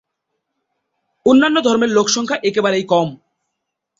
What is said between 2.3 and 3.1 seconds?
একেবারেই কম।